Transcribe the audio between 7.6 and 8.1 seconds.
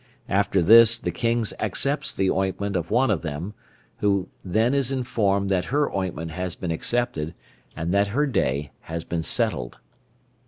and that